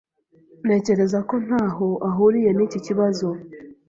Ntekereza 0.65 1.19
ko 1.29 1.35
ntaho 1.45 1.87
ahuriye 2.09 2.49
n'iki 2.53 2.79
kibazo. 2.85 3.27